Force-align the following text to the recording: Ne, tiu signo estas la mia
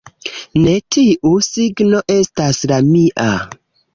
Ne, 0.61 0.71
tiu 0.95 1.33
signo 1.51 2.01
estas 2.15 2.61
la 2.73 2.83
mia 2.89 3.29